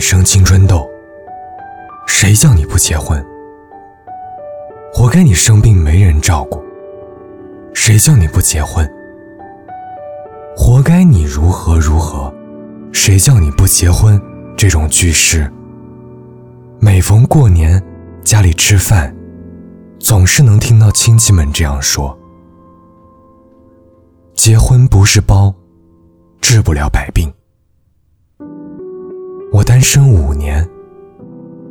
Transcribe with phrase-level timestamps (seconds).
[0.00, 0.88] 生青春痘，
[2.06, 3.24] 谁叫你不结婚？
[4.92, 6.60] 活该你生病没人照顾，
[7.74, 8.90] 谁叫你不结婚？
[10.56, 12.32] 活该你如何如何，
[12.92, 14.20] 谁叫你不结婚？
[14.56, 15.50] 这种句式，
[16.80, 17.82] 每逢过年，
[18.24, 19.14] 家里吃饭，
[19.98, 22.18] 总是能听到亲戚们这样说：
[24.34, 25.54] 结婚不是包，
[26.40, 27.32] 治不了百病。
[29.52, 30.64] 我单身五年，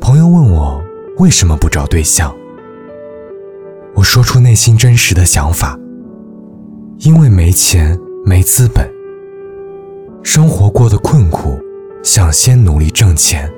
[0.00, 0.82] 朋友问我
[1.18, 2.34] 为什么不找对象，
[3.94, 5.78] 我说出内心真实的想法：
[6.98, 8.84] 因为没钱没资本，
[10.24, 11.56] 生活过得困苦，
[12.02, 13.48] 想先努力挣钱。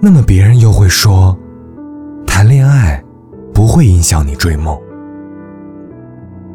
[0.00, 1.38] 那么别人又会说，
[2.26, 3.04] 谈恋爱
[3.52, 4.74] 不会影响你追梦，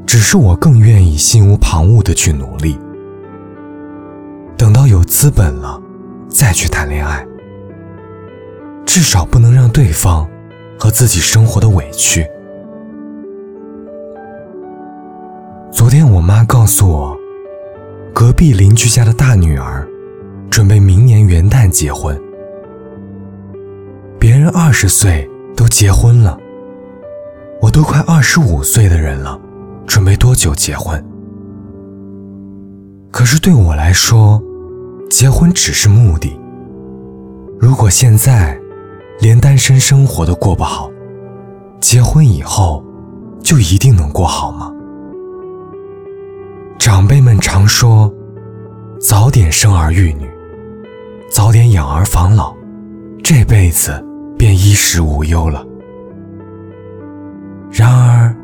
[0.08, 2.76] 只是我更愿意心无旁骛的去努力，
[4.58, 5.84] 等到有资本了。
[6.30, 7.26] 再去谈恋爱，
[8.86, 10.28] 至少不能让对方
[10.78, 12.26] 和自己生活的委屈。
[15.72, 17.18] 昨天我妈告诉我，
[18.14, 19.88] 隔壁邻居家的大女儿
[20.50, 22.20] 准备明年元旦结婚，
[24.20, 26.38] 别人二十岁都结婚了，
[27.62, 29.40] 我都快二十五岁的人了，
[29.86, 31.04] 准备多久结婚？
[33.12, 34.42] 可是对我来说。
[35.10, 36.38] 结婚只是目的。
[37.60, 38.60] 如果现在
[39.20, 40.92] 连单身生活都过不好，
[41.80, 42.84] 结婚以后
[43.42, 44.72] 就一定能过好吗？
[46.78, 48.14] 长辈们常说，
[49.00, 50.30] 早点生儿育女，
[51.32, 52.54] 早点养儿防老，
[53.24, 54.06] 这辈子
[54.38, 55.66] 便衣食无忧了。
[57.72, 58.36] 然而，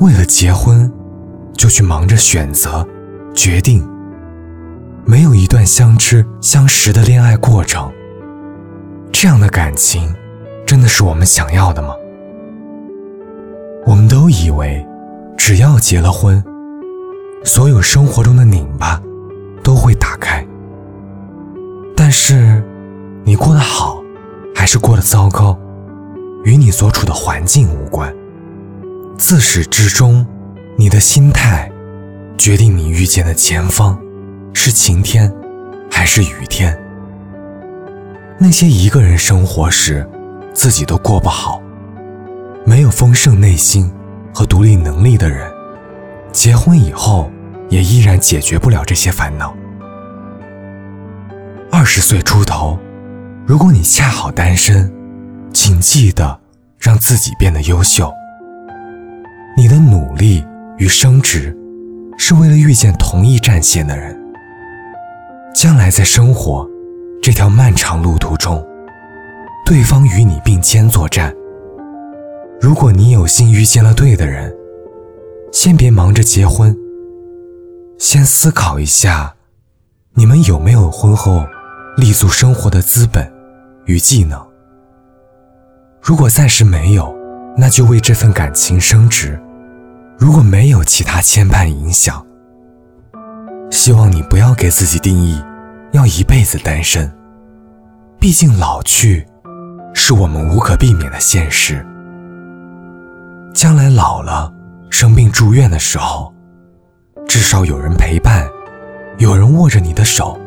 [0.00, 0.90] 为了结婚，
[1.54, 2.86] 就去忙着选择、
[3.34, 3.86] 决定。
[5.12, 7.92] 没有一段相知相识的恋爱过程，
[9.12, 10.10] 这样的感情，
[10.64, 11.90] 真的是我们想要的吗？
[13.84, 14.82] 我们都以为，
[15.36, 16.42] 只要结了婚，
[17.44, 18.98] 所有生活中的拧巴
[19.62, 20.42] 都会打开。
[21.94, 22.64] 但是，
[23.22, 24.02] 你过得好，
[24.54, 25.58] 还是过得糟糕，
[26.44, 28.10] 与你所处的环境无关。
[29.18, 30.26] 自始至终，
[30.78, 31.70] 你的心态，
[32.38, 34.01] 决定你遇见的前方。
[34.52, 35.32] 是晴天，
[35.90, 36.78] 还是雨天？
[38.38, 40.08] 那些一个人生活时，
[40.52, 41.60] 自己都过不好，
[42.64, 43.90] 没有丰盛内心
[44.34, 45.50] 和独立能力的人，
[46.32, 47.30] 结婚以后
[47.68, 49.54] 也依然解决不了这些烦恼。
[51.70, 52.78] 二十岁出头，
[53.46, 54.92] 如果你恰好单身，
[55.52, 56.38] 请记得
[56.78, 58.12] 让自己变得优秀。
[59.56, 60.44] 你的努力
[60.78, 61.56] 与升职，
[62.16, 64.21] 是为了遇见同一战线的人。
[65.54, 66.68] 将来在生活
[67.22, 68.64] 这条漫长路途中，
[69.66, 71.32] 对方与你并肩作战。
[72.60, 74.52] 如果你有幸遇见了对的人，
[75.52, 76.76] 先别忙着结婚，
[77.98, 79.34] 先思考一下，
[80.14, 81.44] 你们有没有婚后
[81.96, 83.30] 立足生活的资本
[83.84, 84.40] 与技能。
[86.00, 87.14] 如果暂时没有，
[87.56, 89.38] 那就为这份感情升职；
[90.18, 92.24] 如果没有其他牵绊影响。
[93.72, 95.42] 希望你不要给自己定义
[95.92, 97.10] 要一辈子单身，
[98.20, 99.26] 毕竟老去
[99.94, 101.84] 是我们无可避免的现实。
[103.54, 104.52] 将来老了
[104.90, 106.34] 生病住院的时候，
[107.26, 108.46] 至少有人陪伴，
[109.16, 110.38] 有人握着你的手。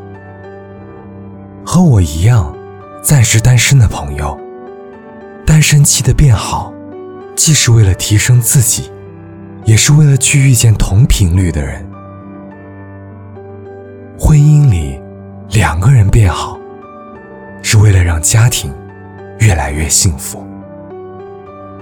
[1.66, 2.56] 和我一样
[3.02, 4.40] 暂时单身的朋友，
[5.47, 6.72] 单身期的变好，
[7.35, 8.91] 既是为了提升自己，
[9.66, 11.84] 也是为了去遇见同频率的人。
[14.18, 15.00] 婚姻里，
[15.50, 16.58] 两个人变好，
[17.62, 18.74] 是为了让家庭
[19.40, 20.42] 越来越幸福。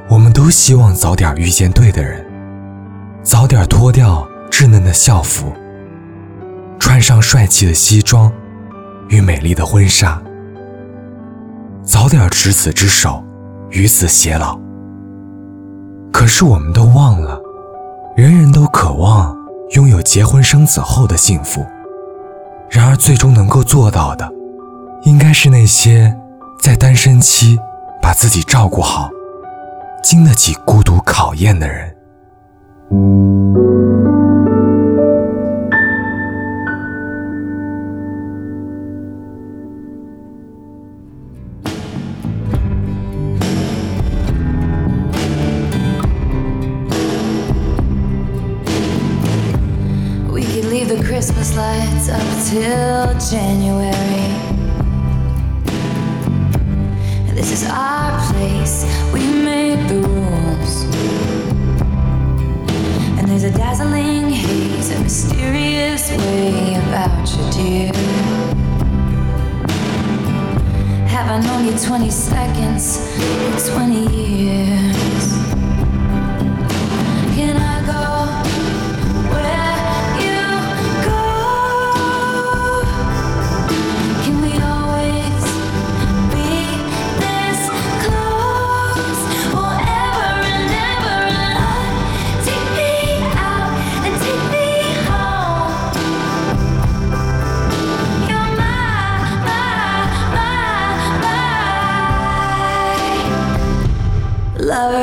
[0.09, 2.25] 我们都希望早点遇见对的人，
[3.21, 5.53] 早点脱掉稚嫩的校服，
[6.79, 8.31] 穿上帅气的西装
[9.09, 10.19] 与美丽的婚纱，
[11.83, 13.23] 早点执子之手，
[13.69, 14.59] 与子偕老。
[16.11, 17.39] 可是我们都忘了，
[18.15, 19.37] 人人都渴望
[19.75, 21.63] 拥有结婚生子后的幸福。
[22.73, 24.27] 然而，最终能够做到的，
[25.03, 26.11] 应该是那些
[26.59, 27.59] 在单身期
[28.01, 29.11] 把自己照顾好、
[30.01, 31.95] 经得起孤独考验的人。
[50.85, 53.93] leave the Christmas lights up till January.
[57.33, 58.83] This is our place,
[59.13, 60.83] we made the rules.
[63.17, 67.93] And there's a dazzling haze, a mysterious way about you, dear.
[71.07, 72.97] Have I known you 20 seconds,
[73.69, 75.02] 20 years?
[104.93, 104.99] We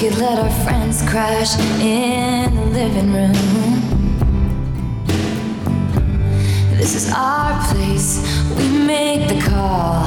[0.00, 3.34] could let our friends crash in the living room.
[6.78, 8.24] This is our place,
[8.56, 10.06] we make the call.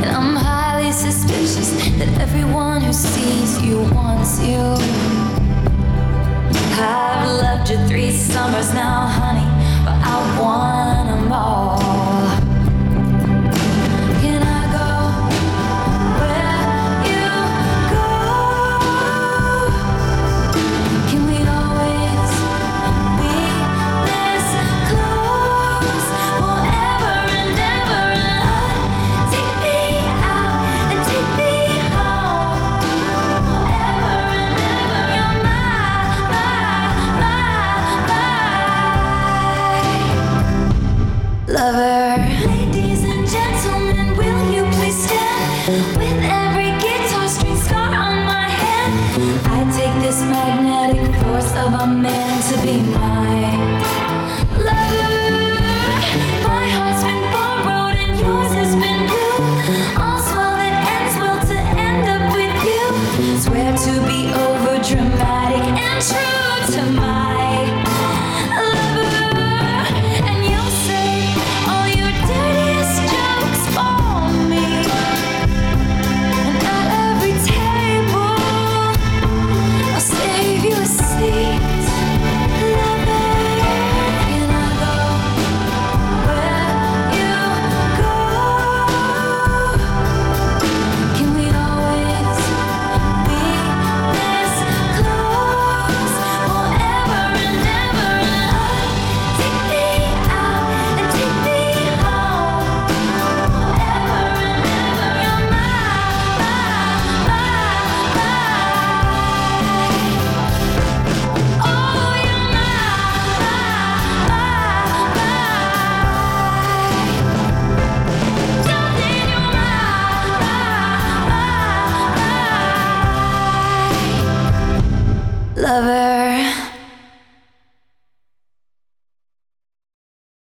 [0.00, 5.01] And I'm highly suspicious that everyone who sees you wants you.
[8.32, 9.31] summer's now high.
[51.72, 53.11] never meant to be mine.